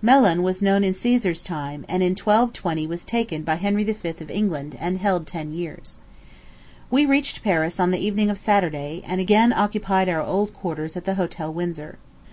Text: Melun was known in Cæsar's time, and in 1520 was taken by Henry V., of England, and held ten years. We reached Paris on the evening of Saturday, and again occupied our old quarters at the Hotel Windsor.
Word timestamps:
Melun 0.00 0.44
was 0.44 0.62
known 0.62 0.84
in 0.84 0.92
Cæsar's 0.92 1.42
time, 1.42 1.84
and 1.88 2.04
in 2.04 2.10
1520 2.10 2.86
was 2.86 3.04
taken 3.04 3.42
by 3.42 3.56
Henry 3.56 3.82
V., 3.82 4.10
of 4.20 4.30
England, 4.30 4.76
and 4.78 4.98
held 4.98 5.26
ten 5.26 5.52
years. 5.52 5.98
We 6.88 7.04
reached 7.04 7.42
Paris 7.42 7.80
on 7.80 7.90
the 7.90 7.98
evening 7.98 8.30
of 8.30 8.38
Saturday, 8.38 9.02
and 9.04 9.20
again 9.20 9.52
occupied 9.52 10.08
our 10.08 10.22
old 10.22 10.54
quarters 10.54 10.96
at 10.96 11.04
the 11.04 11.16
Hotel 11.16 11.52
Windsor. 11.52 11.98